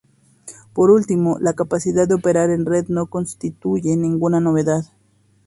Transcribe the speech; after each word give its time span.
Por 0.73 0.89
último, 0.89 1.37
la 1.39 1.53
capacidad 1.53 2.07
de 2.07 2.15
operar 2.15 2.49
en 2.49 2.65
red 2.65 2.87
no 2.87 3.05
constituye 3.05 3.95
ninguna 3.95 4.39
novedad. 4.39 4.83